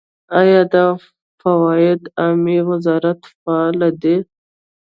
آیا 0.39 0.61
د 0.73 0.75
فواید 1.41 2.01
عامې 2.21 2.59
وزارت 2.69 3.19
فعال 3.31 3.77
دی؟ 4.01 4.17